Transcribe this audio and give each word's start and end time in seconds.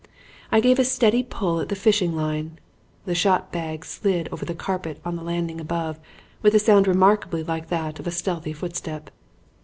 "I 0.51 0.61
gave 0.61 0.79
a 0.79 0.83
steady 0.83 1.21
pull 1.21 1.59
at 1.59 1.69
the 1.69 1.75
fishing 1.75 2.15
line. 2.15 2.57
The 3.05 3.13
shot 3.13 3.51
bag 3.51 3.85
slid 3.85 4.27
over 4.31 4.43
the 4.45 4.55
carpet 4.55 4.99
on 5.05 5.15
the 5.15 5.21
landing 5.21 5.61
above 5.61 5.99
with 6.41 6.55
a 6.55 6.59
sound 6.59 6.87
remarkably 6.87 7.43
like 7.43 7.67
that 7.69 7.99
of 7.99 8.07
a 8.07 8.11
stealthy 8.11 8.53
footstep. 8.53 9.11